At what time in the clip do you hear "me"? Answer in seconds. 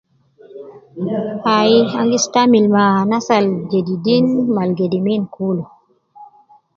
4.53-4.59